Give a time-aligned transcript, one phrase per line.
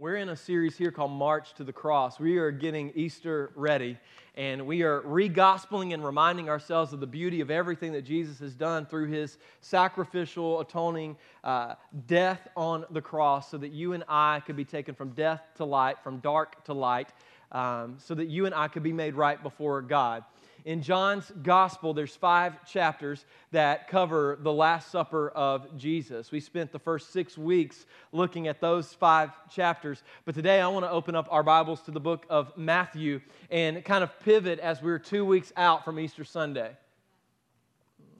[0.00, 2.20] We're in a series here called March to the Cross.
[2.20, 3.98] We are getting Easter ready,
[4.36, 8.38] and we are re gospeling and reminding ourselves of the beauty of everything that Jesus
[8.38, 11.74] has done through his sacrificial, atoning uh,
[12.06, 15.64] death on the cross so that you and I could be taken from death to
[15.64, 17.08] light, from dark to light,
[17.50, 20.22] um, so that you and I could be made right before God
[20.68, 26.30] in John's gospel, there's five chapters that cover the Last Supper of Jesus.
[26.30, 30.02] We spent the first six weeks looking at those five chapters.
[30.26, 33.82] But today I want to open up our Bibles to the book of Matthew and
[33.82, 36.76] kind of pivot as we're two weeks out from Easter Sunday.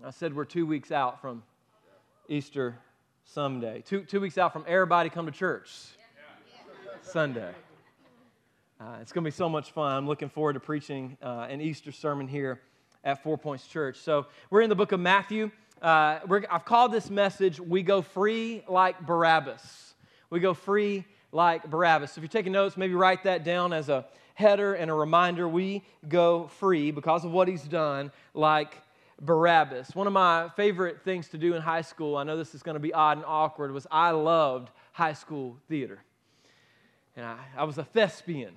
[0.02, 1.43] I said we're two weeks out from
[2.30, 2.79] Easter
[3.24, 3.83] Sunday.
[3.85, 5.71] Two, two weeks out from everybody come to church
[7.02, 7.52] Sunday.
[8.80, 9.91] Uh, it's going to be so much fun.
[9.91, 12.60] I'm looking forward to preaching uh, an Easter sermon here
[13.02, 13.98] at Four Points Church.
[13.98, 15.51] So, we're in the book of Matthew.
[15.82, 19.95] Uh, I've called this message, We Go Free Like Barabbas.
[20.30, 22.12] We go free like Barabbas.
[22.12, 25.48] So, if you're taking notes, maybe write that down as a header and a reminder.
[25.48, 28.80] We go free because of what he's done, like
[29.20, 29.96] Barabbas.
[29.96, 32.76] One of my favorite things to do in high school, I know this is going
[32.76, 35.98] to be odd and awkward, was I loved high school theater.
[37.16, 38.54] And I, I was a thespian.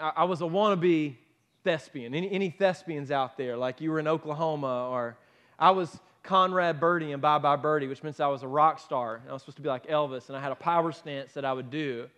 [0.00, 1.16] I, I was a wannabe
[1.64, 2.14] thespian.
[2.14, 5.16] Any, any thespians out there, like you were in Oklahoma, or
[5.58, 9.16] I was Conrad Birdie and Bye Bye Birdie, which means I was a rock star.
[9.16, 11.44] And I was supposed to be like Elvis, and I had a power stance that
[11.44, 12.08] I would do.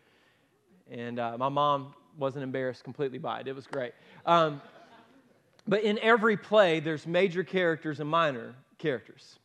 [0.90, 3.48] And uh, my mom wasn't embarrassed completely by it.
[3.48, 3.92] It was great.
[4.26, 4.60] Um,
[5.66, 9.38] but in every play, there's major characters and minor characters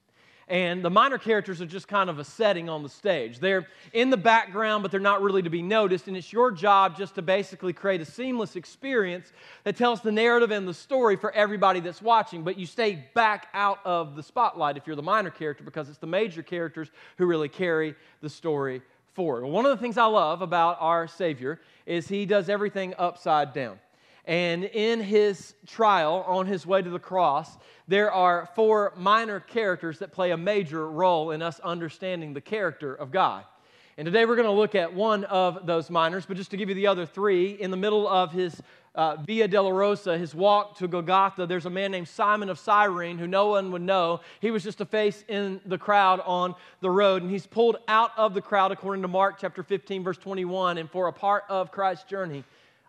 [0.49, 3.39] and the minor characters are just kind of a setting on the stage.
[3.39, 6.97] They're in the background, but they're not really to be noticed, and it's your job
[6.97, 9.31] just to basically create a seamless experience
[9.63, 13.47] that tells the narrative and the story for everybody that's watching, but you stay back
[13.53, 17.27] out of the spotlight if you're the minor character because it's the major characters who
[17.27, 18.81] really carry the story
[19.13, 19.45] forward.
[19.45, 23.79] One of the things I love about our Savior is he does everything upside down.
[24.29, 29.97] And in his trial on his way to the cross, there are four minor characters
[29.99, 33.43] that play a major role in us understanding the character of God.
[33.97, 36.69] And today we're going to look at one of those minors, but just to give
[36.69, 38.61] you the other three, in the middle of his
[38.93, 43.25] uh, Via Dolorosa, his walk to Golgotha, there's a man named Simon of Cyrene who
[43.25, 44.21] no one would know.
[44.41, 48.11] He was just a face in the crowd on the road, and he's pulled out
[48.15, 50.77] of the crowd according to Mark chapter 15, verse 21.
[50.77, 52.43] And for a part of Christ's journey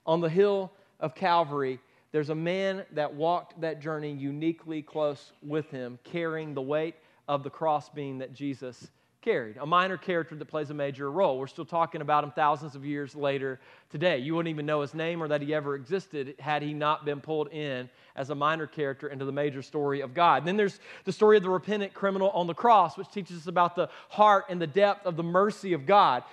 [0.05, 1.81] on the hill of Calvary,
[2.12, 6.97] there's a man that walked that journey uniquely close with him, carrying the weight
[7.28, 8.91] of the cross beam that Jesus
[9.22, 9.59] carried.
[9.59, 11.39] A minor character that plays a major role.
[11.39, 13.60] We're still talking about him thousands of years later
[13.91, 14.19] today.
[14.19, 17.21] You wouldn't even know his name or that he ever existed had he not been
[17.21, 20.39] pulled in as a minor character into the major story of God.
[20.39, 23.47] And then there's the story of the repentant criminal on the cross, which teaches us
[23.47, 26.25] about the heart and the depth of the mercy of God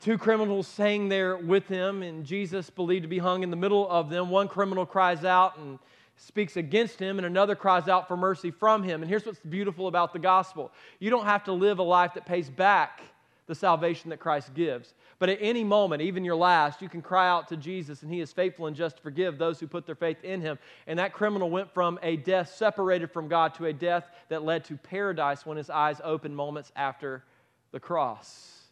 [0.00, 3.88] two criminals hang there with him, and Jesus believed to be hung in the middle
[3.88, 4.30] of them.
[4.30, 5.78] One criminal cries out and
[6.16, 9.02] speaks against him, and another cries out for mercy from him.
[9.02, 12.26] And here's what's beautiful about the gospel you don't have to live a life that
[12.26, 13.02] pays back
[13.46, 14.94] the salvation that Christ gives.
[15.18, 18.20] But at any moment, even your last, you can cry out to Jesus, and He
[18.20, 20.58] is faithful and just to forgive those who put their faith in Him.
[20.86, 24.64] And that criminal went from a death separated from God to a death that led
[24.66, 27.22] to paradise when his eyes opened moments after
[27.70, 28.63] the cross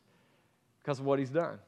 [0.83, 1.59] because of what he's done.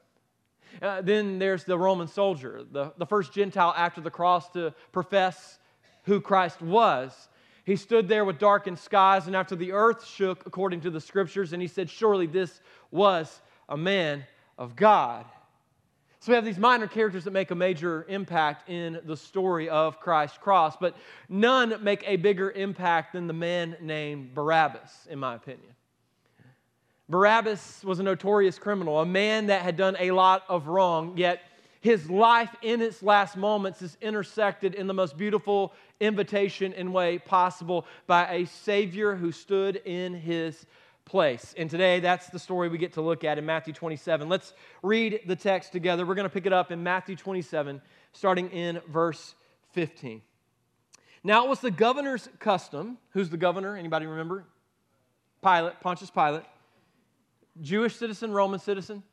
[0.81, 5.59] Uh, then there's the Roman soldier, the, the first Gentile after the cross to profess
[6.03, 7.29] who Christ was.
[7.63, 11.53] He stood there with darkened skies, and after the earth shook, according to the scriptures,
[11.53, 12.61] and he said, Surely this
[12.91, 14.25] was a man
[14.57, 15.25] of God.
[16.19, 19.99] So we have these minor characters that make a major impact in the story of
[19.99, 20.95] Christ's cross, but
[21.29, 25.75] none make a bigger impact than the man named Barabbas, in my opinion.
[27.07, 31.41] Barabbas was a notorious criminal, a man that had done a lot of wrong, yet
[31.81, 37.19] his life in its last moments is intersected in the most beautiful invitation and way
[37.19, 40.65] possible by a Savior who stood in his
[41.05, 41.53] place.
[41.59, 44.27] And today, that's the story we get to look at in Matthew 27.
[44.27, 46.07] Let's read the text together.
[46.07, 47.79] We're going to pick it up in Matthew 27,
[48.13, 49.35] starting in verse
[49.73, 50.23] 15.
[51.23, 52.97] Now, it was the governor's custom.
[53.11, 53.75] Who's the governor?
[53.75, 54.45] Anybody remember?
[55.43, 56.45] Pilate, Pontius Pilate
[57.61, 59.03] Jewish citizen, Roman citizen?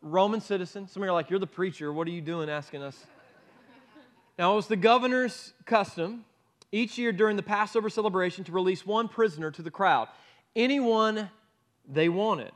[0.00, 0.86] Roman citizen.
[0.86, 1.92] Some of you are like, You're the preacher.
[1.92, 3.06] What are you doing asking us?
[4.38, 6.24] now, it was the governor's custom
[6.70, 10.08] each year during the Passover celebration to release one prisoner to the crowd,
[10.54, 11.30] anyone
[11.88, 12.52] they wanted.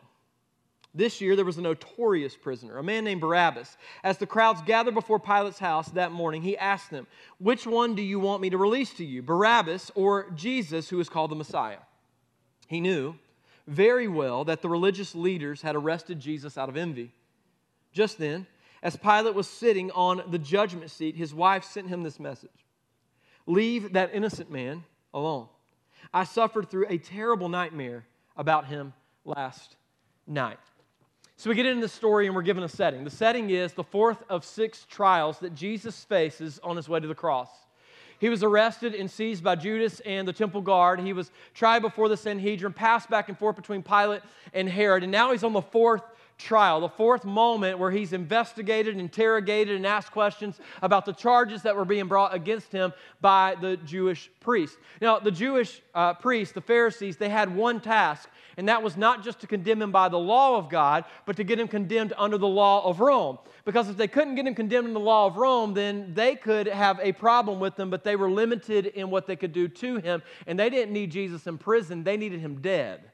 [0.95, 3.79] This year, there was a notorious prisoner, a man named Barabbas.
[4.05, 7.07] As the crowds gathered before Pilate's house that morning, he asked them,
[7.39, 11.09] Which one do you want me to release to you, Barabbas or Jesus, who is
[11.09, 11.79] called the Messiah?
[12.67, 13.15] He knew
[13.67, 17.13] very well that the religious leaders had arrested Jesus out of envy.
[17.93, 18.47] Just then,
[18.83, 22.51] as Pilate was sitting on the judgment seat, his wife sent him this message
[23.47, 25.49] Leave that innocent man alone.
[26.13, 28.05] I suffered through a terrible nightmare
[28.37, 28.93] about him
[29.25, 29.77] last
[30.27, 30.59] night.
[31.37, 33.03] So we get into the story and we're given a setting.
[33.03, 37.09] The setting is the fourth of six trials that Jesus faces on his way to
[37.09, 37.49] the cross.
[38.23, 41.01] He was arrested and seized by Judas and the temple guard.
[41.01, 44.23] He was tried before the Sanhedrin, passed back and forth between Pilate
[44.55, 46.03] and Herod, and now he's on the fourth
[46.43, 51.77] trial, the fourth moment where he's investigated, interrogated, and asked questions about the charges that
[51.77, 54.77] were being brought against him by the Jewish priest.
[55.01, 59.25] Now, the Jewish uh, priests, the Pharisees, they had one task, and that was not
[59.25, 62.37] just to condemn him by the law of God, but to get him condemned under
[62.37, 63.39] the law of Rome.
[63.65, 66.67] Because if they couldn't get him condemned in the law of Rome, then they could
[66.67, 69.97] have a problem with him, but they were limited in what they could do to
[69.97, 73.12] him, and they didn't need Jesus in prison, they needed him dead.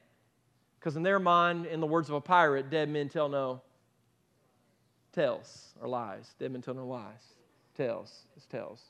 [0.79, 3.61] Because in their mind, in the words of a pirate, dead men tell no
[5.11, 6.35] tales or lies.
[6.39, 7.35] Dead men tell no lies.
[7.75, 8.23] Tales.
[8.37, 8.83] is tales.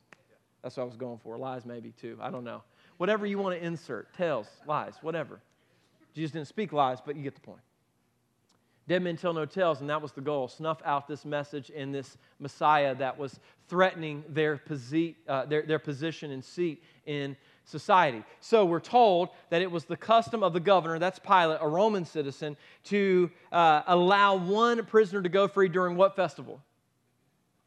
[0.62, 1.38] That's what I was going for.
[1.38, 2.18] Lies, maybe, too.
[2.22, 2.62] I don't know.
[2.98, 4.14] Whatever you want to insert.
[4.14, 5.40] Tales, lies, whatever.
[6.14, 7.62] Jesus didn't speak lies, but you get the point.
[8.88, 10.48] Dead men tell no tales, and that was the goal.
[10.48, 15.80] Snuff out this message and this Messiah that was threatening their, posi- uh, their, their
[15.80, 17.38] position and seat in
[17.70, 18.24] society.
[18.42, 22.06] So we're told that it was the custom of the governor, that's Pilate, a Roman
[22.06, 26.62] citizen, to uh, allow one prisoner to go free during what festival?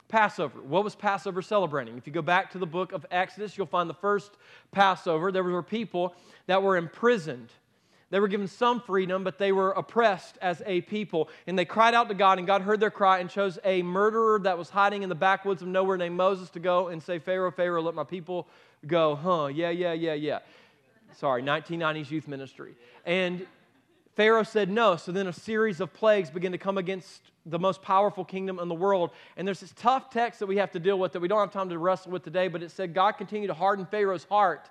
[0.08, 0.60] Passover.
[0.60, 1.96] What was Passover celebrating?
[1.96, 4.32] If you go back to the book of Exodus, you'll find the first
[4.70, 5.32] Passover.
[5.32, 6.14] There were people
[6.46, 7.48] that were imprisoned.
[8.12, 11.30] They were given some freedom, but they were oppressed as a people.
[11.46, 14.38] And they cried out to God, and God heard their cry and chose a murderer
[14.40, 17.50] that was hiding in the backwoods of nowhere named Moses to go and say, Pharaoh,
[17.50, 18.46] Pharaoh, let my people
[18.86, 20.40] go, huh, yeah, yeah, yeah, yeah.
[21.16, 22.74] Sorry, 1990s youth ministry.
[23.06, 23.46] And
[24.14, 24.96] Pharaoh said no.
[24.96, 28.68] So then a series of plagues began to come against the most powerful kingdom in
[28.68, 29.12] the world.
[29.38, 31.50] And there's this tough text that we have to deal with that we don't have
[31.50, 34.68] time to wrestle with today, but it said God continued to harden Pharaoh's heart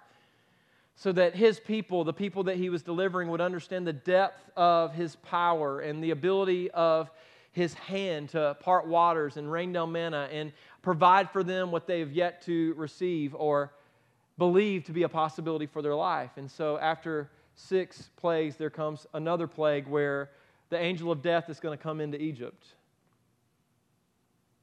[0.96, 4.94] so that his people, the people that he was delivering, would understand the depth of
[4.94, 7.10] his power and the ability of
[7.52, 12.00] his hand to part waters and rain down manna and provide for them what they
[12.00, 13.74] have yet to receive or
[14.38, 16.32] believe to be a possibility for their life.
[16.38, 20.30] And so after six plagues, there comes another plague where
[20.70, 22.66] the angel of death is going to come into Egypt.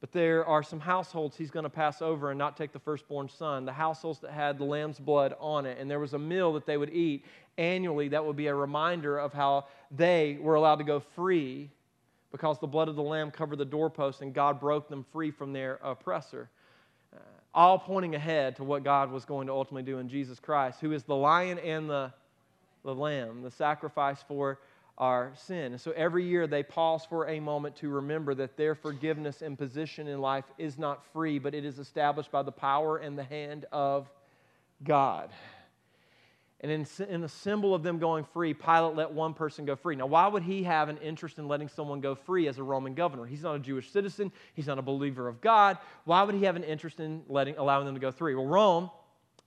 [0.01, 3.27] But there are some households he's going to pass over and not take the firstborn
[3.27, 5.77] son, the households that had the lamb's blood on it.
[5.77, 7.25] And there was a meal that they would eat
[7.57, 11.69] annually that would be a reminder of how they were allowed to go free
[12.31, 15.51] because the blood of the lamb covered the doorpost and God broke them free from
[15.51, 16.49] their oppressor
[17.13, 17.19] uh,
[17.53, 20.91] all pointing ahead to what God was going to ultimately do in Jesus Christ, who
[20.91, 22.13] is the lion and the,
[22.85, 24.59] the lamb, the sacrifice for
[24.99, 25.71] our sin.
[25.71, 29.57] And so every year they pause for a moment to remember that their forgiveness and
[29.57, 33.23] position in life is not free, but it is established by the power and the
[33.23, 34.09] hand of
[34.83, 35.29] God.
[36.61, 39.95] And in, in the symbol of them going free, Pilate let one person go free.
[39.95, 42.93] Now, why would he have an interest in letting someone go free as a Roman
[42.93, 43.25] governor?
[43.25, 44.33] He's not a Jewish citizen.
[44.53, 45.77] He's not a believer of God.
[46.03, 48.35] Why would he have an interest in letting, allowing them to go free?
[48.35, 48.89] Well, Rome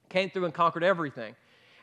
[0.09, 1.35] came through and conquered everything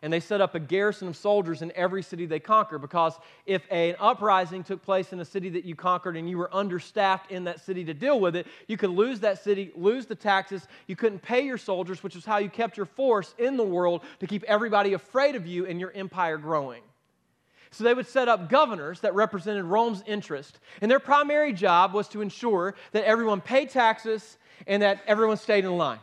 [0.01, 3.13] and they set up a garrison of soldiers in every city they conquered because
[3.45, 7.31] if an uprising took place in a city that you conquered and you were understaffed
[7.31, 10.67] in that city to deal with it, you could lose that city, lose the taxes,
[10.87, 14.01] you couldn't pay your soldiers, which is how you kept your force in the world
[14.19, 16.81] to keep everybody afraid of you and your empire growing.
[17.71, 22.07] So they would set up governors that represented Rome's interest, and their primary job was
[22.09, 25.99] to ensure that everyone paid taxes and that everyone stayed in line.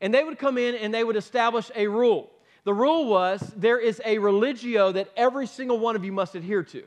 [0.00, 2.30] And they would come in and they would establish a rule.
[2.64, 6.62] The rule was there is a religio that every single one of you must adhere
[6.64, 6.84] to.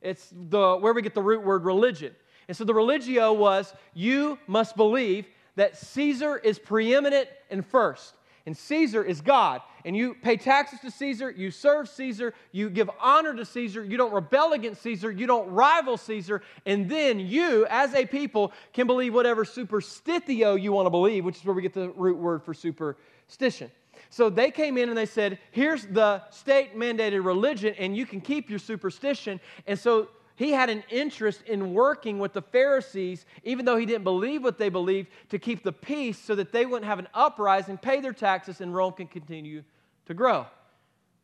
[0.00, 2.14] It's the, where we get the root word religion.
[2.48, 5.26] And so the religio was you must believe
[5.56, 8.14] that Caesar is preeminent and first.
[8.46, 9.60] And Caesar is God.
[9.84, 13.96] And you pay taxes to Caesar, you serve Caesar, you give honor to Caesar, you
[13.96, 18.86] don't rebel against Caesar, you don't rival Caesar, and then you, as a people, can
[18.86, 22.42] believe whatever superstitio you want to believe, which is where we get the root word
[22.44, 23.70] for superstition.
[24.12, 28.20] So they came in and they said, here's the state mandated religion, and you can
[28.20, 29.40] keep your superstition.
[29.66, 34.04] And so he had an interest in working with the Pharisees, even though he didn't
[34.04, 37.78] believe what they believed, to keep the peace so that they wouldn't have an uprising,
[37.78, 39.62] pay their taxes, and Rome can continue
[40.04, 40.44] to grow.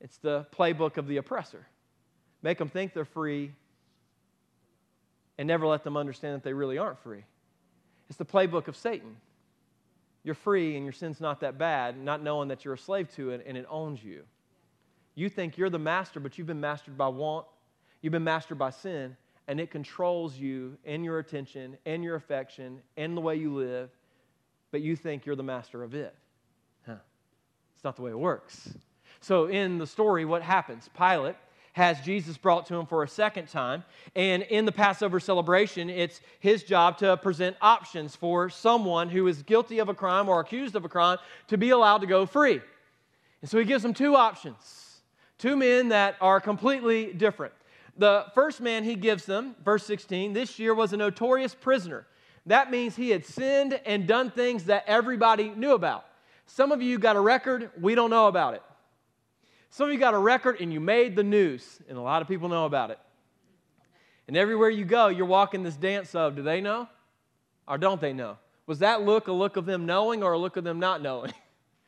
[0.00, 1.66] It's the playbook of the oppressor.
[2.40, 3.52] Make them think they're free
[5.36, 7.24] and never let them understand that they really aren't free.
[8.08, 9.18] It's the playbook of Satan
[10.22, 13.30] you're free and your sin's not that bad, not knowing that you're a slave to
[13.30, 14.22] it and it owns you.
[15.14, 17.46] You think you're the master, but you've been mastered by want,
[18.02, 19.16] you've been mastered by sin,
[19.48, 23.90] and it controls you and your attention and your affection and the way you live,
[24.70, 26.14] but you think you're the master of it.
[26.86, 26.96] Huh.
[27.74, 28.70] It's not the way it works.
[29.20, 30.88] So, in the story, what happens?
[30.96, 31.36] Pilate
[31.72, 33.84] has Jesus brought to him for a second time.
[34.16, 39.42] And in the Passover celebration, it's his job to present options for someone who is
[39.42, 42.60] guilty of a crime or accused of a crime to be allowed to go free.
[43.40, 44.84] And so he gives them two options
[45.38, 47.54] two men that are completely different.
[47.96, 52.06] The first man he gives them, verse 16, this year was a notorious prisoner.
[52.46, 56.06] That means he had sinned and done things that everybody knew about.
[56.46, 58.62] Some of you got a record, we don't know about it.
[59.70, 62.28] Some of you got a record and you made the news, and a lot of
[62.28, 62.98] people know about it.
[64.26, 66.88] And everywhere you go, you're walking this dance of do they know
[67.66, 68.36] or don't they know?
[68.66, 71.32] Was that look a look of them knowing or a look of them not knowing?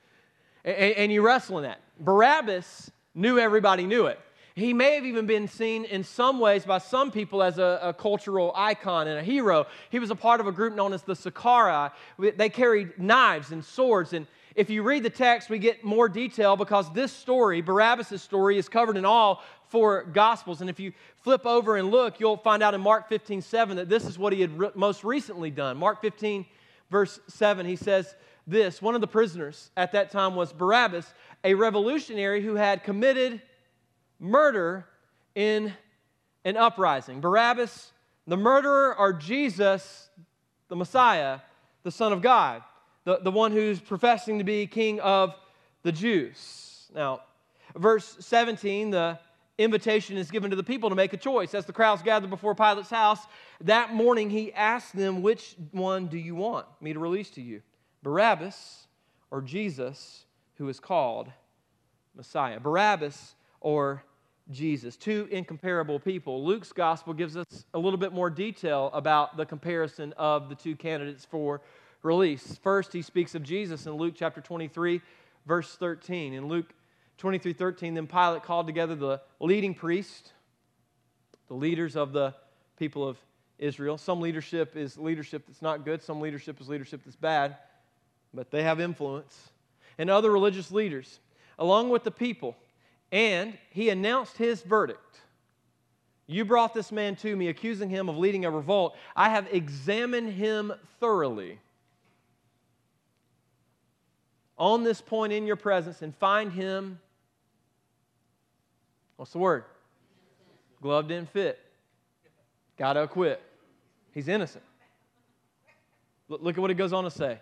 [0.65, 1.81] and, and you wrestle in that.
[1.99, 4.19] Barabbas knew everybody knew it.
[4.55, 7.95] He may have even been seen in some ways by some people as a, a,
[7.95, 9.67] cultural icon and a hero.
[9.91, 11.91] He was a part of a group known as the Sicarii.
[12.19, 16.57] They carried knives and swords, and if you read the text, we get more detail
[16.57, 20.61] because this story, Barabbas' story, is covered in all four Gospels.
[20.61, 20.93] And if you
[21.23, 24.33] flip over and look, you'll find out in Mark 15 7 that this is what
[24.33, 25.77] he had re- most recently done.
[25.77, 26.45] Mark 15,
[26.91, 28.17] verse 7, he says
[28.47, 31.13] this One of the prisoners at that time was Barabbas,
[31.45, 33.41] a revolutionary who had committed
[34.19, 34.87] murder
[35.35, 35.73] in
[36.45, 37.21] an uprising.
[37.21, 37.93] Barabbas,
[38.27, 40.11] the murderer, or Jesus,
[40.69, 41.39] the Messiah,
[41.85, 42.63] the Son of God
[43.05, 45.35] the, the one who's professing to be king of
[45.83, 46.91] the Jews.
[46.95, 47.23] Now,
[47.77, 49.19] verse 17, the
[49.59, 51.55] invitation is given to the people to make a choice.
[51.55, 53.21] As the crowds gathered before Pilate's house,
[53.63, 57.63] that morning he asked them, Which one do you want me to release to you?
[58.03, 58.87] Barabbas
[59.31, 60.25] or Jesus,
[60.57, 61.31] who is called
[62.17, 62.59] Messiah?
[62.59, 64.03] Barabbas or
[64.51, 66.45] Jesus, two incomparable people.
[66.45, 70.75] Luke's gospel gives us a little bit more detail about the comparison of the two
[70.75, 71.61] candidates for
[72.03, 72.59] release.
[72.63, 75.01] First, he speaks of Jesus in Luke chapter 23,
[75.47, 76.35] verse 13.
[76.35, 76.73] In Luke
[77.19, 80.33] 23 13, then Pilate called together the leading priest,
[81.49, 82.35] the leaders of the
[82.79, 83.19] people of
[83.59, 83.99] Israel.
[83.99, 87.57] Some leadership is leadership that's not good, some leadership is leadership that's bad,
[88.33, 89.51] but they have influence.
[89.99, 91.21] And other religious leaders,
[91.59, 92.57] along with the people.
[93.13, 95.21] And he announced his verdict.
[96.27, 98.97] You brought this man to me, accusing him of leading a revolt.
[99.17, 101.59] I have examined him thoroughly
[104.61, 107.01] on this point in your presence and find him,
[109.17, 109.65] what's the word?
[110.83, 111.59] Glove didn't fit.
[112.77, 113.43] Got to acquit.
[114.13, 114.65] He's innocent.
[116.29, 117.39] Look at what it goes on to say.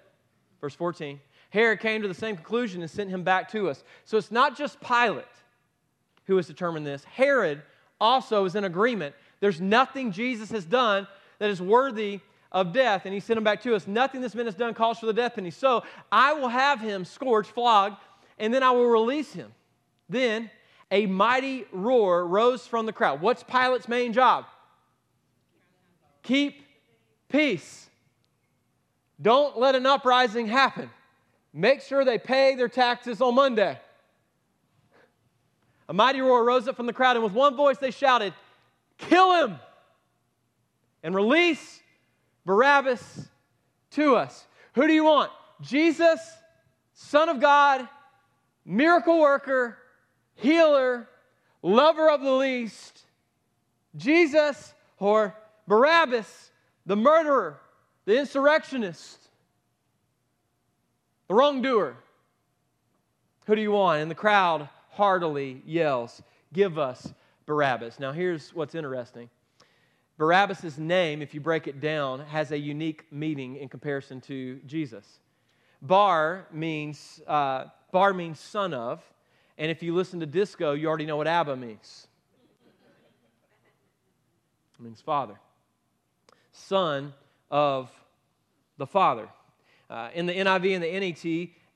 [0.61, 1.21] Verse 14.
[1.51, 3.83] Herod came to the same conclusion and sent him back to us.
[4.05, 5.25] So it's not just Pilate
[6.27, 7.05] who has determined this.
[7.05, 7.63] Herod
[8.01, 9.15] also is in agreement.
[9.41, 11.09] There's nothing Jesus has done
[11.39, 12.21] that is worthy
[12.51, 13.87] of death, and he sent him back to us.
[13.87, 15.51] Nothing this man has done calls for the death penalty.
[15.51, 17.97] So I will have him scourged, flogged,
[18.39, 19.53] and then I will release him.
[20.09, 20.51] Then
[20.91, 23.21] a mighty roar rose from the crowd.
[23.21, 24.47] What's Pilate's main job?
[26.23, 26.63] Keep
[27.29, 27.89] peace.
[29.21, 30.89] Don't let an uprising happen.
[31.53, 33.79] Make sure they pay their taxes on Monday.
[35.89, 38.33] A mighty roar rose up from the crowd, and with one voice they shouted,
[38.99, 39.59] Kill him
[41.03, 41.81] and release
[42.49, 43.29] Barabbas
[43.91, 44.47] to us.
[44.73, 45.31] Who do you want?
[45.61, 46.19] Jesus,
[46.95, 47.87] Son of God,
[48.65, 49.77] miracle worker,
[50.35, 51.07] healer,
[51.63, 53.03] lover of the least.
[53.97, 55.37] Jesus or
[55.67, 56.51] Barabbas,
[56.87, 57.61] the murderer,
[58.07, 59.29] the insurrectionist,
[61.29, 61.97] the wrongdoer.
[63.45, 64.01] Who do you want?
[64.01, 66.23] And the crowd heartily yells,
[66.55, 67.13] Give us
[67.45, 68.01] Barabbas.
[68.01, 69.29] Now, here's what's interesting
[70.19, 75.21] Barabbas' name, if you break it down, has a unique meaning in comparison to Jesus.
[75.81, 79.01] Bar means, uh, bar means son of,
[79.59, 82.09] and if you listen to disco, you already know what Abba means.
[84.75, 85.39] It means father.
[86.51, 87.15] Son
[87.49, 87.89] of
[88.77, 89.29] the father.
[89.89, 91.25] Uh, in the NIV and the NET,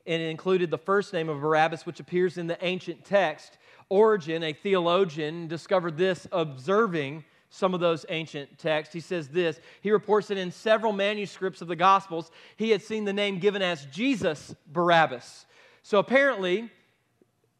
[0.05, 3.57] it included the first name of Barabbas, which appears in the ancient text.
[3.87, 7.23] Origen, a theologian, discovered this observing
[7.53, 8.93] some of those ancient texts.
[8.93, 13.05] He says this He reports that in several manuscripts of the Gospels, he had seen
[13.05, 15.45] the name given as Jesus Barabbas.
[15.83, 16.71] So apparently,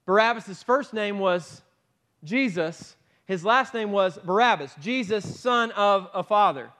[0.08, 1.62] Barabbas' first name was
[2.24, 2.96] Jesus,
[3.26, 6.72] his last name was Barabbas, Jesus, son of a father,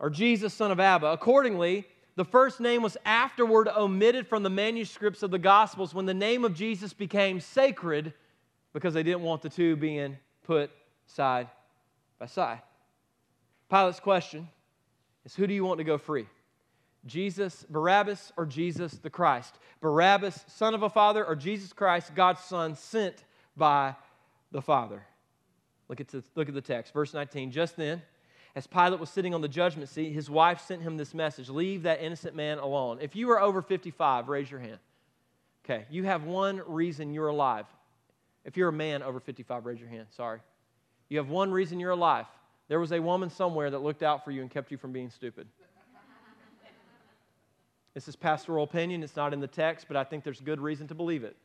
[0.00, 1.06] or Jesus, son of Abba.
[1.06, 6.14] Accordingly, the first name was afterward omitted from the manuscripts of the Gospels when the
[6.14, 8.12] name of Jesus became sacred
[8.72, 10.72] because they didn't want the two being put
[11.08, 11.48] side
[12.18, 12.60] by side.
[13.68, 14.48] Pilate's question
[15.24, 16.26] is Who do you want to go free?
[17.06, 19.58] Jesus, Barabbas, or Jesus the Christ?
[19.80, 23.24] Barabbas, son of a father, or Jesus Christ, God's son, sent
[23.56, 23.94] by
[24.50, 25.02] the Father?
[25.88, 27.50] Look at, the, look at the text, verse 19.
[27.50, 28.02] Just then,
[28.54, 31.84] as Pilate was sitting on the judgment seat, his wife sent him this message Leave
[31.84, 32.98] that innocent man alone.
[33.00, 34.78] If you are over 55, raise your hand.
[35.64, 37.66] Okay, you have one reason you're alive.
[38.44, 40.06] If you're a man over 55, raise your hand.
[40.10, 40.40] Sorry.
[41.08, 42.26] You have one reason you're alive.
[42.68, 45.10] There was a woman somewhere that looked out for you and kept you from being
[45.10, 45.46] stupid.
[47.94, 49.02] This is pastoral opinion.
[49.02, 51.36] It's not in the text, but I think there's good reason to believe it.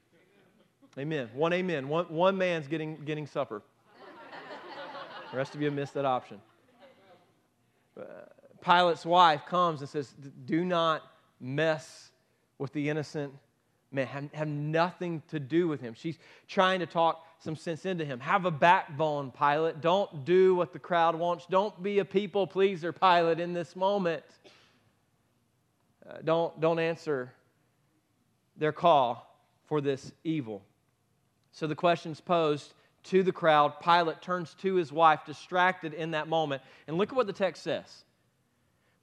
[0.99, 1.29] Amen.
[1.33, 1.87] One amen.
[1.87, 3.63] One, one man's getting, getting supper.
[5.31, 6.39] The rest of you missed that option.
[7.99, 8.03] Uh,
[8.61, 10.13] Pilate's wife comes and says,
[10.45, 11.01] Do not
[11.39, 12.11] mess
[12.59, 13.33] with the innocent
[13.91, 14.05] man.
[14.05, 15.95] Have, have nothing to do with him.
[15.95, 18.21] She's trying to talk some sense into him.
[18.21, 19.81] Have a backbone, Pilate.
[19.81, 21.45] Don't do what the crowd wants.
[21.49, 24.23] Don't be a people pleaser, Pilate, in this moment.
[26.07, 27.33] Uh, don't, don't answer
[28.55, 30.63] their call for this evil.
[31.51, 32.73] So the question's posed
[33.03, 33.73] to the crowd.
[33.81, 36.61] Pilate turns to his wife, distracted in that moment.
[36.87, 38.05] And look at what the text says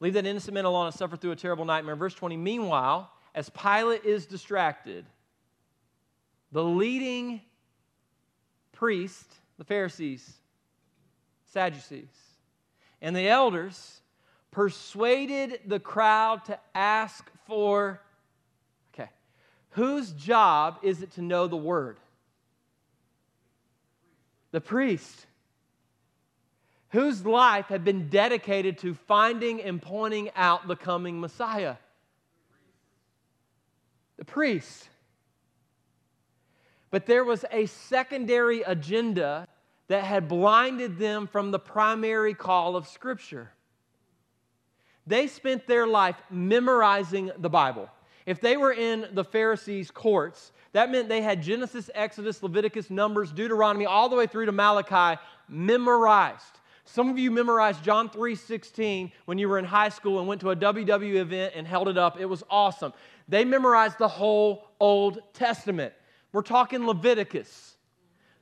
[0.00, 1.94] Leave that innocent man alone and suffer through a terrible nightmare.
[1.94, 5.04] Verse 20 Meanwhile, as Pilate is distracted,
[6.52, 7.42] the leading
[8.80, 9.26] priest,
[9.58, 10.26] the Pharisees,
[11.52, 12.08] Sadducees,
[13.02, 14.00] and the elders
[14.50, 18.00] persuaded the crowd to ask for
[18.94, 19.10] okay,
[19.72, 21.98] whose job is it to know the word?
[24.52, 25.26] the priest,
[26.88, 31.76] whose life had been dedicated to finding and pointing out the coming Messiah.
[34.16, 34.88] The priest.
[36.90, 39.46] But there was a secondary agenda
[39.88, 43.50] that had blinded them from the primary call of Scripture.
[45.06, 47.88] They spent their life memorizing the Bible.
[48.26, 53.32] If they were in the Pharisees' courts, that meant they had Genesis, Exodus, Leviticus, Numbers,
[53.32, 56.60] Deuteronomy, all the way through to Malachi memorized.
[56.84, 60.50] Some of you memorized John 3:16 when you were in high school and went to
[60.50, 62.20] a WW event and held it up.
[62.20, 62.92] It was awesome.
[63.28, 65.94] They memorized the whole Old Testament.
[66.32, 67.76] We're talking Leviticus.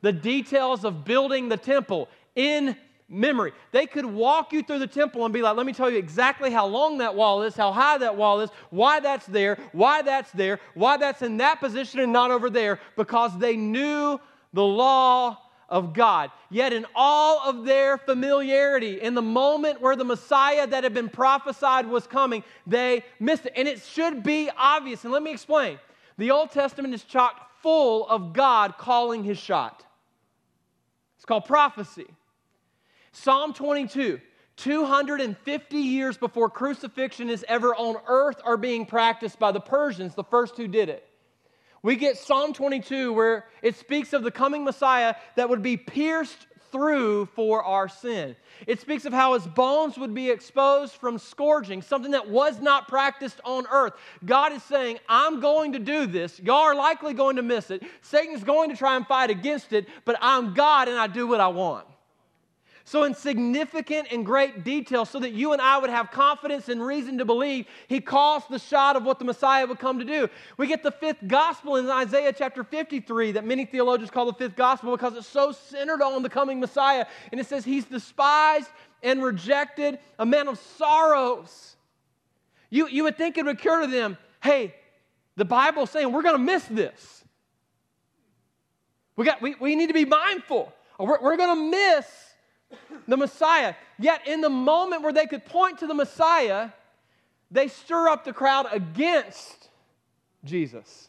[0.01, 2.77] The details of building the temple in
[3.09, 3.53] memory.
[3.73, 6.51] They could walk you through the temple and be like, let me tell you exactly
[6.51, 10.31] how long that wall is, how high that wall is, why that's there, why that's
[10.33, 14.21] there, why that's in that position and not over there, because they knew
[14.53, 16.31] the law of God.
[16.51, 21.11] Yet, in all of their familiarity, in the moment where the Messiah that had been
[21.11, 23.53] prophesied was coming, they missed it.
[23.57, 25.05] And it should be obvious.
[25.05, 25.79] And let me explain.
[26.17, 29.85] The Old Testament is chock full of God calling his shot.
[31.17, 32.07] It's called prophecy.
[33.13, 34.21] Psalm 22,
[34.57, 40.25] 250 years before crucifixion is ever on earth are being practiced by the Persians, the
[40.25, 41.09] first who did it.
[41.83, 46.48] We get Psalm 22 where it speaks of the coming Messiah that would be pierced
[46.71, 48.37] through for our sin.
[48.67, 52.89] It speaks of how his bones would be exposed from scourging, something that was not
[52.89, 53.95] practiced on earth.
[54.25, 56.41] God is saying, I'm going to do this.
[56.41, 57.83] Y'all are likely going to miss it.
[58.03, 61.41] Satan's going to try and fight against it, but I'm God and I do what
[61.41, 61.87] I want.
[62.89, 66.83] So, in significant and great detail, so that you and I would have confidence and
[66.83, 70.27] reason to believe, he calls the shot of what the Messiah would come to do.
[70.57, 74.57] We get the fifth gospel in Isaiah chapter 53 that many theologians call the fifth
[74.57, 77.05] gospel because it's so centered on the coming Messiah.
[77.31, 78.71] And it says, He's despised
[79.03, 81.77] and rejected, a man of sorrows.
[82.71, 84.75] You, you would think it would occur to them, hey,
[85.37, 87.23] the Bible's saying we're going to miss this.
[89.15, 90.73] We, got, we, we need to be mindful.
[90.99, 92.28] We're, we're going to miss
[93.07, 93.75] the Messiah.
[93.99, 96.71] Yet, in the moment where they could point to the Messiah,
[97.51, 99.69] they stir up the crowd against
[100.45, 101.09] Jesus.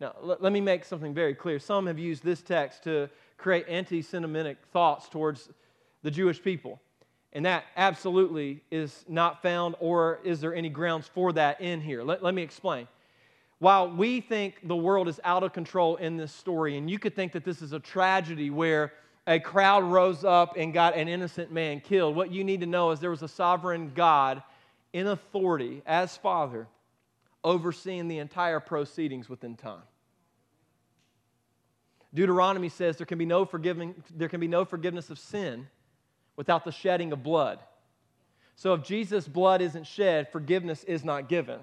[0.00, 1.58] Now, let, let me make something very clear.
[1.58, 5.48] Some have used this text to create anti Semitic thoughts towards
[6.02, 6.80] the Jewish people.
[7.32, 12.02] And that absolutely is not found, or is there any grounds for that in here?
[12.02, 12.88] Let, let me explain.
[13.58, 17.14] While we think the world is out of control in this story, and you could
[17.14, 18.92] think that this is a tragedy where
[19.28, 22.16] a crowd rose up and got an innocent man killed.
[22.16, 24.42] What you need to know is there was a sovereign God
[24.94, 26.66] in authority as Father
[27.44, 29.82] overseeing the entire proceedings within time.
[32.14, 35.68] Deuteronomy says there can be no forgiving, there can be no forgiveness of sin
[36.36, 37.58] without the shedding of blood.
[38.56, 41.60] So if Jesus' blood isn't shed, forgiveness is not given.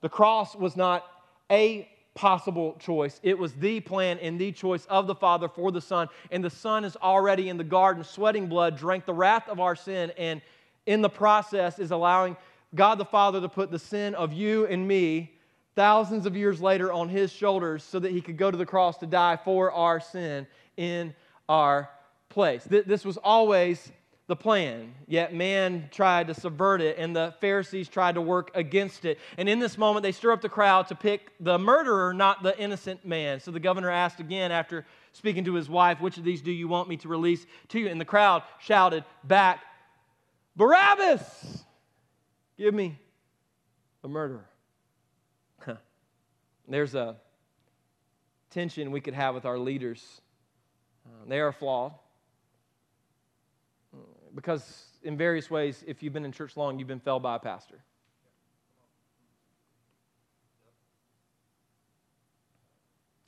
[0.00, 1.06] The cross was not
[1.48, 3.20] a possible choice.
[3.22, 6.08] It was the plan and the choice of the Father for the Son.
[6.30, 9.74] And the Son is already in the garden, sweating blood, drank the wrath of our
[9.74, 10.42] sin, and
[10.86, 12.36] in the process is allowing
[12.74, 15.32] God the Father to put the sin of you and me
[15.74, 18.98] thousands of years later on his shoulders so that he could go to the cross
[18.98, 20.46] to die for our sin
[20.76, 21.14] in
[21.48, 21.88] our
[22.28, 22.64] place.
[22.64, 23.90] This was always
[24.26, 24.94] the plan.
[25.06, 29.18] Yet man tried to subvert it, and the Pharisees tried to work against it.
[29.36, 32.58] And in this moment, they stir up the crowd to pick the murderer, not the
[32.58, 33.40] innocent man.
[33.40, 36.68] So the governor asked again after speaking to his wife, Which of these do you
[36.68, 37.88] want me to release to you?
[37.88, 39.60] And the crowd shouted back,
[40.56, 41.64] Barabbas!
[42.56, 42.98] Give me
[44.02, 44.46] the murderer.
[46.68, 47.16] There's a
[48.50, 50.20] tension we could have with our leaders.
[51.04, 51.92] Uh, they are flawed
[54.34, 57.38] because in various ways, if you've been in church long, you've been felled by a
[57.38, 57.82] pastor.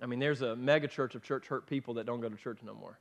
[0.01, 2.59] I mean, there's a mega church of church hurt people that don't go to church
[2.63, 2.99] no more.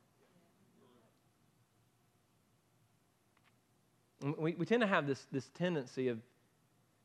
[4.38, 6.18] We, we tend to have this, this tendency of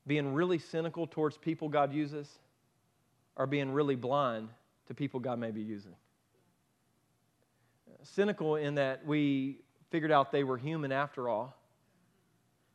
[0.07, 2.29] being really cynical towards people God uses
[3.35, 4.49] or being really blind
[4.87, 5.95] to people God may be using.
[8.03, 9.59] Cynical in that we
[9.89, 11.55] figured out they were human after all.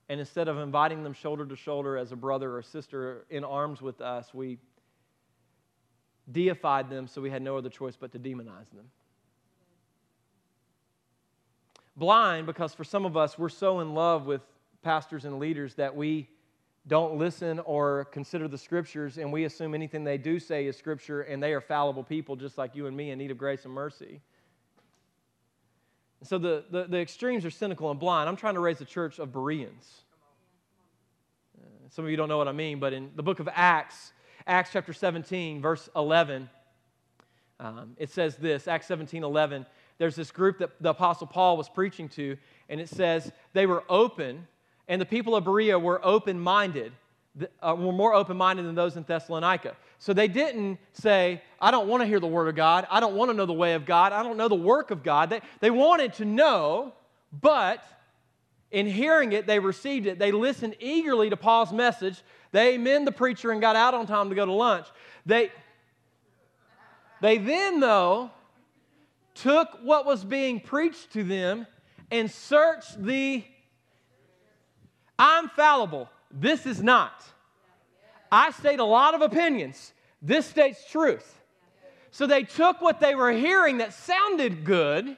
[0.09, 3.81] And instead of inviting them shoulder to shoulder as a brother or sister in arms
[3.81, 4.59] with us, we
[6.31, 8.91] deified them so we had no other choice but to demonize them.
[11.97, 14.43] Blind because for some of us, we're so in love with
[14.83, 16.29] pastors and leaders that we
[16.87, 21.23] don't listen or consider the scriptures and we assume anything they do say is scripture
[21.23, 23.73] and they are fallible people just like you and me in need of grace and
[23.73, 24.21] mercy.
[26.23, 28.29] So the, the, the, extremes are cynical and blind.
[28.29, 30.05] I'm trying to raise a church of Bereans.
[31.91, 34.13] Some of you don't know what I mean, but in the book of Acts,
[34.47, 36.49] Acts chapter 17, verse 11,
[37.61, 39.65] um, it says this Acts 17, 11.
[39.99, 42.37] There's this group that the Apostle Paul was preaching to,
[42.69, 44.49] and it says they were open,
[44.89, 46.93] and the people of Berea were open minded,
[47.63, 49.77] uh, were more open minded than those in Thessalonica.
[49.99, 52.87] So they didn't say, I don't want to hear the word of God.
[52.91, 54.13] I don't want to know the way of God.
[54.13, 55.31] I don't know the work of God.
[55.31, 56.93] They, they wanted to know,
[57.41, 57.83] but
[58.71, 60.19] in hearing it, they received it.
[60.19, 62.23] They listened eagerly to Paul's message.
[62.53, 64.87] They amen the preacher and got out on time to go to lunch.
[65.27, 65.51] They,
[67.21, 68.31] they then, though,
[69.35, 71.67] took what was being preached to them
[72.11, 73.45] and searched the
[75.19, 76.09] I'm fallible.
[76.35, 77.23] This is not.
[78.31, 79.93] I state a lot of opinions.
[80.21, 81.41] This states truth.
[82.11, 85.17] So they took what they were hearing that sounded good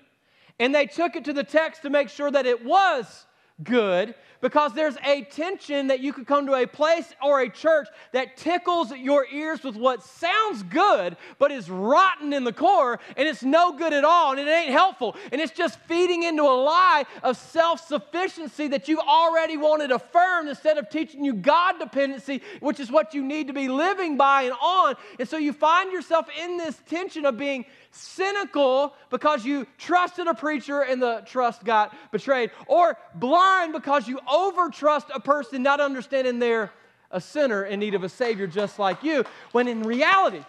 [0.59, 3.27] and they took it to the text to make sure that it was
[3.63, 7.89] good because there's a tension that you could come to a place or a church
[8.13, 13.29] that tickles your ears with what sounds good but is rotten in the core and
[13.29, 15.17] it's no good at all and it ain't helpful.
[15.33, 20.79] And it's just feeding into a lie of self-sufficiency that you already wanted affirmed instead
[20.79, 24.55] of teaching you God dependency which is what you need to be living by and
[24.63, 24.95] on.
[25.19, 30.35] And so you find yourself in this tension of being cynical because you trusted a
[30.35, 36.39] preacher and the trust got betrayed, or blind because you overtrust a person not understanding
[36.39, 36.73] they're
[37.11, 40.43] a sinner in need of a Savior just like you, when in reality,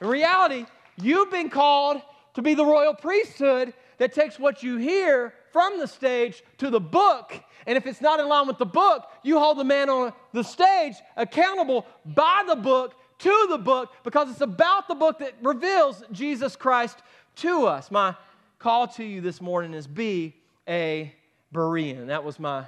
[0.00, 0.66] in reality,
[1.00, 2.02] you've been called
[2.34, 6.80] to be the royal priesthood that takes what you hear from the stage to the
[6.80, 7.38] book.
[7.66, 10.42] And if it's not in line with the book, you hold the man on the
[10.42, 16.02] stage accountable by the book to the book because it's about the book that reveals
[16.10, 16.98] Jesus Christ
[17.36, 17.90] to us.
[17.90, 18.16] My
[18.58, 20.34] call to you this morning is be
[20.68, 21.14] a
[21.54, 22.06] Berean.
[22.06, 22.64] That was my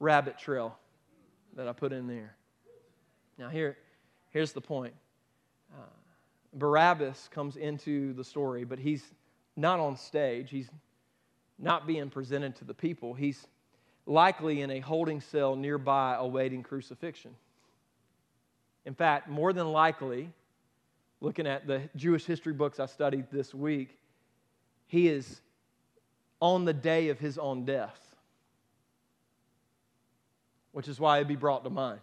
[0.00, 0.76] rabbit trail
[1.56, 2.36] that I put in there.
[3.38, 3.76] Now, here,
[4.30, 4.94] here's the point
[5.72, 5.82] uh,
[6.52, 9.02] Barabbas comes into the story, but he's
[9.56, 10.50] not on stage.
[10.50, 10.68] He's
[11.58, 13.14] not being presented to the people.
[13.14, 13.46] He's
[14.06, 17.34] likely in a holding cell nearby awaiting crucifixion.
[18.84, 20.30] In fact, more than likely,
[21.20, 23.96] looking at the Jewish history books I studied this week,
[24.86, 25.40] he is
[26.40, 28.03] on the day of his own death,
[30.74, 32.00] which is why it'd be brought to mind.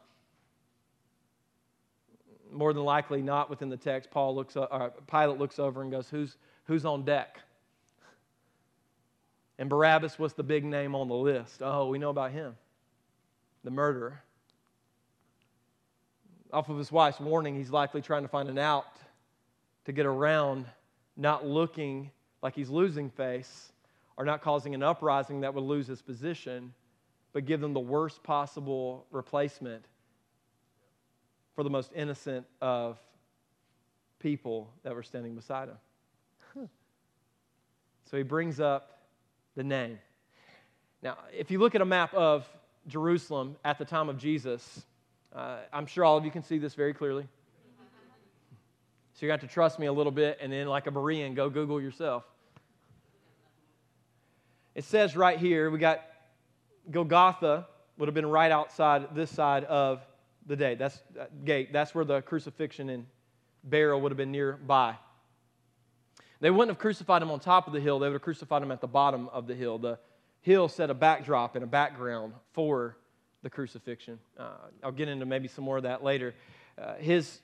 [2.52, 5.92] More than likely, not within the text, Paul looks, uh, or Pilate looks over and
[5.92, 7.40] goes, "Who's who's on deck?"
[9.60, 11.62] And Barabbas was the big name on the list.
[11.62, 12.58] Oh, we know about him,
[13.64, 14.24] the murderer
[16.54, 18.86] off of his wife's warning, he's likely trying to find an out
[19.86, 20.66] to get around
[21.18, 23.72] not looking like he's losing face
[24.18, 26.74] or not causing an uprising that would lose his position,
[27.34, 29.86] but give them the worst possible replacement
[31.56, 32.98] for the most innocent of
[34.20, 35.78] people that were standing beside him.
[38.12, 39.00] So he brings up
[39.56, 39.98] the name.
[41.02, 42.46] Now, if you look at a map of
[42.88, 44.86] Jerusalem at the time of Jesus,
[45.34, 47.28] uh, I'm sure all of you can see this very clearly.
[49.14, 50.92] So you're going to have to trust me a little bit and then, like a
[50.92, 52.24] Berean, go Google yourself.
[54.74, 56.02] It says right here, we got
[56.90, 57.68] Golgotha
[57.98, 60.02] would have been right outside this side of
[60.48, 60.76] the day.
[60.76, 61.72] That's uh, gate.
[61.72, 63.06] That's where the crucifixion and
[63.64, 64.96] burial would have been nearby.
[66.40, 68.72] They wouldn't have crucified him on top of the hill, they would have crucified him
[68.72, 69.78] at the bottom of the hill.
[69.78, 70.00] The
[70.42, 72.98] hill set a backdrop and a background for
[73.44, 74.20] the crucifixion.
[74.38, 74.50] Uh,
[74.84, 76.34] I'll get into maybe some more of that later.
[76.82, 77.40] Uh, his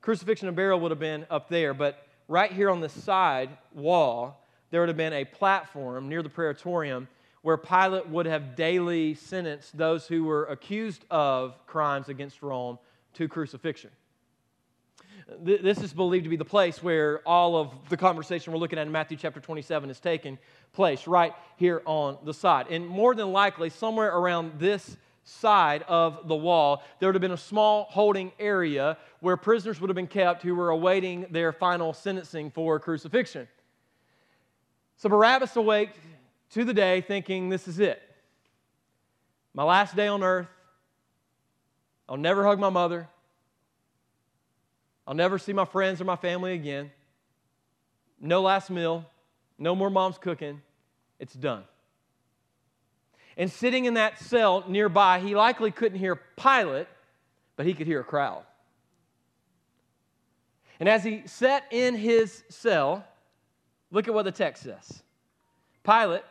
[0.00, 4.44] crucifixion and burial would have been up there, but right here on the side wall,
[4.70, 7.08] there would have been a platform near the praetorium
[7.46, 12.76] where Pilate would have daily sentenced those who were accused of crimes against Rome
[13.14, 13.90] to crucifixion.
[15.40, 18.86] This is believed to be the place where all of the conversation we're looking at
[18.88, 20.38] in Matthew chapter 27 is taking
[20.72, 22.66] place, right here on the side.
[22.68, 27.30] And more than likely, somewhere around this side of the wall, there would have been
[27.30, 31.92] a small holding area where prisoners would have been kept who were awaiting their final
[31.92, 33.46] sentencing for crucifixion.
[34.96, 35.96] So Barabbas awaked
[36.50, 38.02] to the day thinking, This is it.
[39.54, 40.48] My last day on earth.
[42.08, 43.08] I'll never hug my mother.
[45.06, 46.90] I'll never see my friends or my family again.
[48.20, 49.04] No last meal.
[49.58, 50.60] No more mom's cooking.
[51.18, 51.64] It's done.
[53.36, 56.88] And sitting in that cell nearby, he likely couldn't hear Pilate,
[57.56, 58.42] but he could hear a crowd.
[60.78, 63.04] And as he sat in his cell,
[63.90, 65.02] look at what the text says.
[65.82, 66.22] Pilate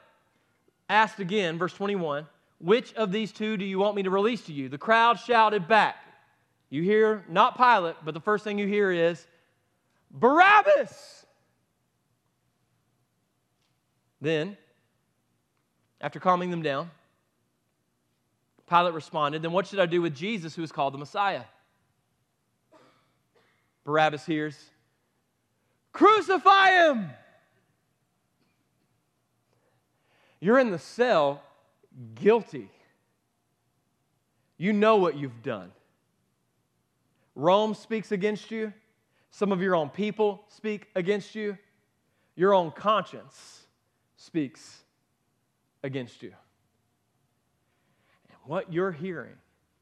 [0.90, 2.28] asked again, verse 21,
[2.60, 4.70] Which of these two do you want me to release to you?
[4.70, 5.98] The crowd shouted back.
[6.70, 9.26] You hear not Pilate, but the first thing you hear is
[10.12, 11.26] Barabbas.
[14.22, 14.58] Then,
[16.02, 16.90] after calming them down,
[18.68, 21.44] Pilate responded, Then what should I do with Jesus, who is called the Messiah?
[23.84, 24.58] Barabbas hears,
[25.94, 27.10] Crucify him!
[30.40, 31.42] You're in the cell
[32.16, 32.70] guilty.
[34.58, 35.72] You know what you've done.
[37.36, 38.74] Rome speaks against you.
[39.32, 41.58] Some of your own people speak against you.
[42.36, 43.64] Your own conscience
[44.16, 44.84] speaks
[45.84, 46.34] against you.
[48.30, 49.36] And what you're hearing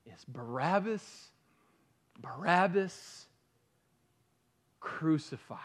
[0.06, 1.30] is Barabbas,
[2.20, 3.28] Barabbas,
[4.80, 5.56] crucify,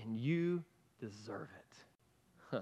[0.00, 0.62] and you
[1.00, 1.76] deserve it.
[2.50, 2.60] Huh.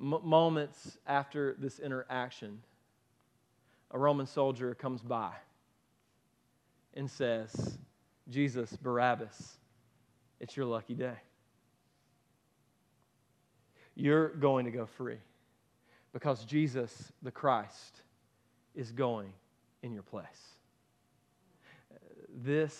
[0.00, 2.62] M- moments after this interaction,
[3.90, 5.32] a Roman soldier comes by
[6.94, 7.78] and says,
[8.28, 9.56] Jesus, Barabbas,
[10.40, 11.16] it's your lucky day.
[13.94, 15.18] You're going to go free
[16.12, 18.02] because Jesus, the Christ,
[18.74, 19.32] is going
[19.82, 20.26] in your place.
[22.44, 22.78] This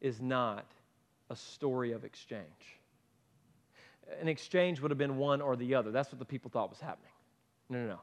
[0.00, 0.66] is not
[1.30, 2.80] a story of exchange.
[4.20, 5.90] An exchange would have been one or the other.
[5.90, 7.10] That's what the people thought was happening.
[7.68, 8.00] No, no, no.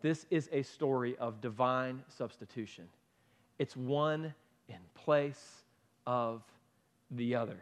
[0.00, 2.88] This is a story of divine substitution.
[3.58, 4.34] It's one
[4.68, 5.62] in place
[6.06, 6.42] of
[7.10, 7.60] the other.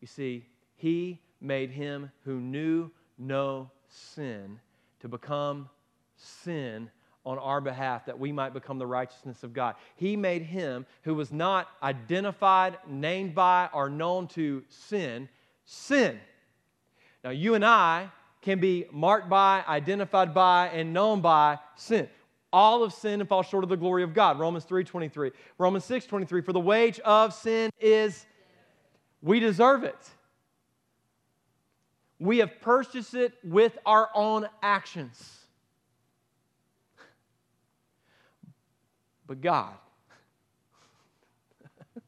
[0.00, 4.60] You see, he made him who knew no sin
[5.00, 5.68] to become
[6.16, 6.90] sin
[7.24, 9.76] on our behalf that we might become the righteousness of God.
[9.94, 15.28] He made him who was not identified, named by, or known to sin,
[15.64, 16.18] sin.
[17.24, 22.08] Now, you and I can be marked by, identified by, and known by sin.
[22.52, 24.38] All of sin and fall short of the glory of God.
[24.38, 25.32] Romans 3:23.
[25.56, 26.42] Romans 6:23.
[26.42, 28.26] For the wage of sin is
[29.22, 30.10] we deserve it.
[32.18, 35.38] We have purchased it with our own actions.
[39.26, 39.74] But God,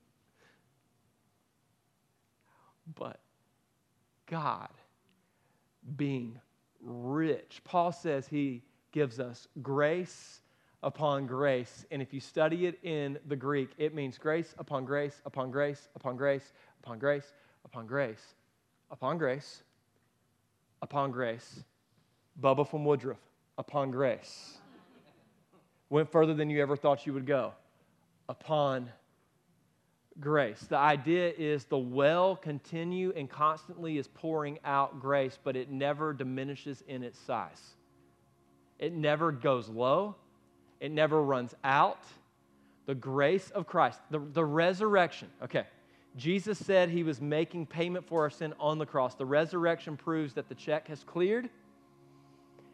[2.95, 3.21] but
[4.27, 4.69] God
[5.97, 6.41] being
[6.81, 7.61] rich.
[7.65, 10.41] Paul says he gives us grace
[10.83, 11.87] upon grace.
[11.91, 15.89] And if you study it in the Greek, it means grace upon grace upon grace
[15.97, 17.33] upon grace upon grace
[17.65, 18.35] upon grace
[18.91, 19.63] upon grace
[20.83, 21.65] upon grace.
[22.41, 23.21] Bubba from Woodruff,
[23.59, 24.59] upon grace.
[25.89, 27.53] Went further than you ever thought you would go.
[28.29, 28.91] Upon
[30.21, 30.61] grace.
[30.61, 36.13] The idea is the well continue and constantly is pouring out grace, but it never
[36.13, 37.75] diminishes in its size.
[38.79, 40.17] It never goes low.
[40.81, 42.05] It never runs out.
[42.87, 45.29] the grace of Christ, the, the resurrection.
[45.43, 45.65] Okay,
[46.17, 49.15] Jesus said he was making payment for our sin on the cross.
[49.15, 51.49] The resurrection proves that the check has cleared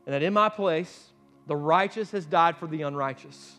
[0.06, 1.10] and that in my place,
[1.46, 3.58] the righteous has died for the unrighteous.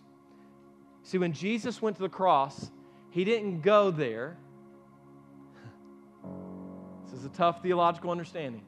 [1.04, 2.70] See, when Jesus went to the cross,
[3.12, 4.38] he didn't go there.
[7.06, 8.64] This is a tough theological understanding.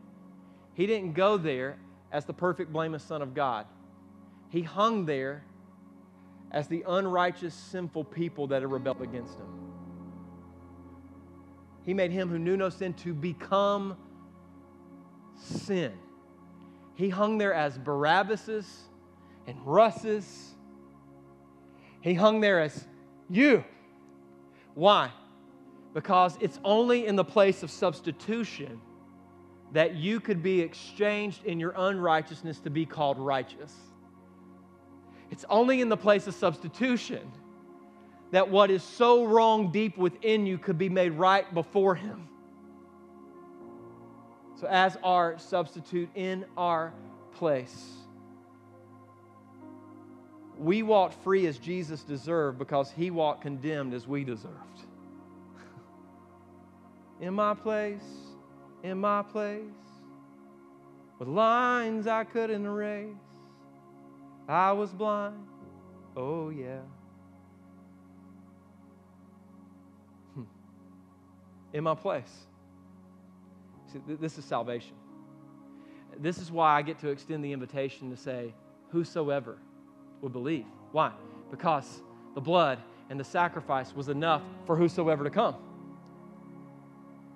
[0.74, 1.78] He didn't go there
[2.12, 3.66] as the perfect, blameless Son of God.
[4.50, 5.46] He hung there
[6.52, 9.48] as the unrighteous, sinful people that had rebelled against him.
[11.86, 13.98] He made him who knew no sin to become
[15.36, 15.94] sin.
[16.96, 18.84] He hung there as Barabbas's
[19.48, 20.54] and Russ's.
[22.02, 22.86] He hung there as
[23.30, 23.64] you.
[24.76, 25.12] Why?
[25.94, 28.82] Because it's only in the place of substitution
[29.74, 33.74] that you could be exchanged in your unrighteousness to be called righteous.
[35.32, 37.32] It's only in the place of substitution
[38.32, 42.28] that what is so wrong deep within you could be made right before Him.
[44.56, 46.94] So, as our substitute in our
[47.34, 48.03] place,
[50.58, 54.82] we walked free as Jesus deserved because He walked condemned as we deserved.
[57.22, 58.04] in my place,
[58.84, 59.62] in my place,
[61.20, 63.16] with lines I couldn't erase,
[64.48, 65.46] I was blind.
[66.16, 66.80] Oh, yeah.
[70.36, 70.44] Hmm.
[71.72, 72.46] in my place.
[73.92, 74.96] See, this is salvation.
[76.20, 78.54] This is why I get to extend the invitation to say,
[78.92, 79.58] Whosoever
[80.24, 80.66] would believe.
[80.94, 81.12] Why?
[81.52, 82.02] Because
[82.34, 85.56] the blood and the sacrifice was enough for whosoever to come.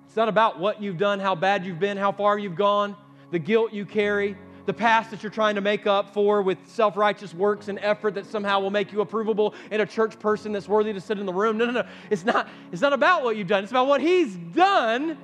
[0.06, 2.96] It's not about what you've done, how bad you've been, how far you've gone,
[3.30, 6.96] the guilt you carry, the past that you're trying to make up for with self
[6.96, 10.68] righteous works and effort that somehow will make you approvable and a church person that's
[10.68, 11.58] worthy to sit in the room.
[11.58, 11.86] No, no, no.
[12.08, 15.18] It's not, it's not about what you've done, it's about what He's done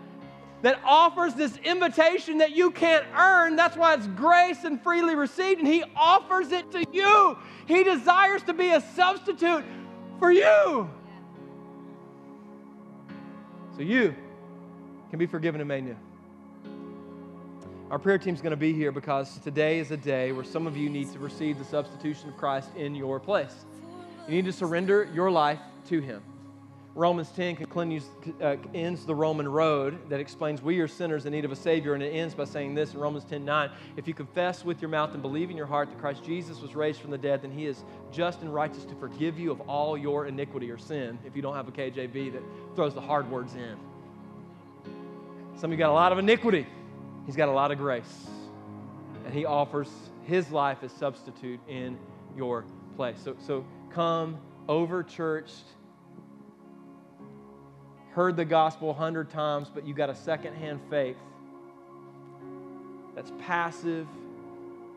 [0.64, 3.54] that offers this invitation that you can't earn.
[3.54, 7.36] That's why it's grace and freely received, and He offers it to you.
[7.66, 9.62] He desires to be a substitute
[10.18, 10.88] for you.
[13.76, 14.14] So you
[15.10, 15.96] can be forgiven and made new.
[17.90, 20.66] Our prayer team is going to be here because today is a day where some
[20.66, 23.66] of you need to receive the substitution of Christ in your place.
[24.26, 26.22] You need to surrender your life to Him.
[26.96, 28.04] Romans 10 continues,
[28.40, 31.94] uh, ends the Roman road that explains we are sinners in need of a Savior,
[31.94, 33.70] and it ends by saying this in Romans 10 9.
[33.96, 36.76] If you confess with your mouth and believe in your heart that Christ Jesus was
[36.76, 39.98] raised from the dead, then He is just and righteous to forgive you of all
[39.98, 42.42] your iniquity or sin, if you don't have a KJV that
[42.76, 43.76] throws the hard words in.
[45.56, 46.64] Some of you got a lot of iniquity.
[47.26, 48.26] He's got a lot of grace.
[49.24, 49.90] And He offers
[50.22, 51.98] His life as substitute in
[52.36, 53.16] your place.
[53.24, 55.64] So, so come over churched,
[58.14, 61.16] heard the gospel a hundred times, but you got a secondhand faith
[63.14, 64.06] that's passive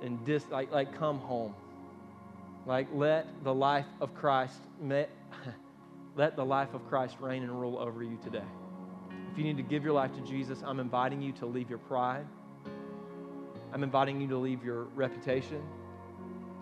[0.03, 1.53] and dis, like, like come home.
[2.67, 4.59] Like let the life of Christ,
[6.15, 8.43] let the life of Christ reign and rule over you today.
[9.31, 11.79] If you need to give your life to Jesus, I'm inviting you to leave your
[11.79, 12.25] pride.
[13.73, 15.61] I'm inviting you to leave your reputation.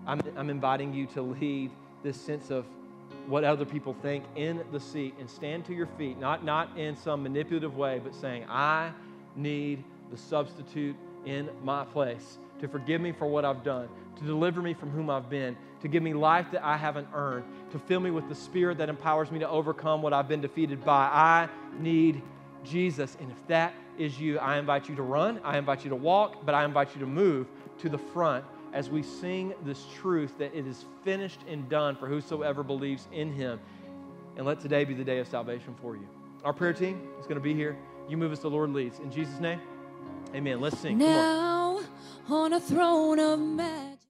[0.08, 1.72] I'm, I'm inviting you to leave
[2.04, 2.65] this sense of
[3.28, 6.96] what other people think in the seat and stand to your feet, not, not in
[6.96, 8.92] some manipulative way, but saying, I
[9.36, 14.62] need the substitute in my place to forgive me for what I've done, to deliver
[14.62, 18.00] me from whom I've been, to give me life that I haven't earned, to fill
[18.00, 21.10] me with the spirit that empowers me to overcome what I've been defeated by.
[21.12, 22.22] I need
[22.64, 23.18] Jesus.
[23.20, 26.46] And if that is you, I invite you to run, I invite you to walk,
[26.46, 27.48] but I invite you to move
[27.80, 32.08] to the front as we sing this truth that it is finished and done for
[32.08, 33.58] whosoever believes in him.
[34.36, 36.06] And let today be the day of salvation for you.
[36.44, 37.78] Our prayer team is going to be here.
[38.10, 39.00] You move as the Lord leads.
[39.00, 39.62] In Jesus' name,
[40.36, 40.60] amen.
[40.60, 40.98] Let's sing.
[40.98, 41.80] Now
[42.28, 42.34] on.
[42.34, 43.94] on a throne of majesty.